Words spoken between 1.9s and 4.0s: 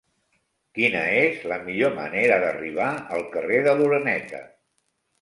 manera d'arribar al carrer de